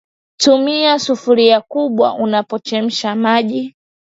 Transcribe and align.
Tumia 0.37 0.99
sufuria 0.99 1.61
kubwa 1.61 2.13
unapochemsha 2.15 3.15
maji 3.15 3.75